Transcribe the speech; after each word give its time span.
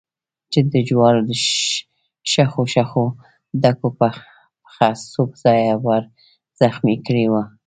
چې 0.51 0.59
د 0.71 0.75
جوارو 0.89 1.21
شخو 2.31 2.63
شخو 2.73 3.05
ډکو 3.61 3.89
پښه 3.97 4.89
څو 5.11 5.21
ځایه 5.41 5.75
ور 5.85 6.03
زخمي 6.59 6.95
کړې 7.05 7.25
وه. 7.31 7.43